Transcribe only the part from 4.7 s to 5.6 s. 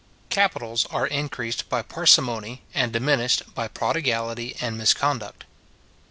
misconduct.